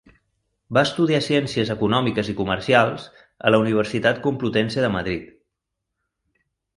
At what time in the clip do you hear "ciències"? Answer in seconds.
1.25-1.71